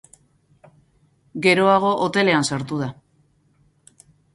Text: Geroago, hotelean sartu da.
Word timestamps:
Geroago, 1.47 1.95
hotelean 2.07 2.51
sartu 2.53 2.85
da. 2.85 2.93